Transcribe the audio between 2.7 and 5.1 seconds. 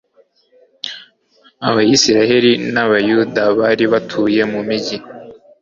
n Abayuda bari batuye mu migi